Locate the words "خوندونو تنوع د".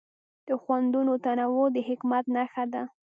0.61-1.77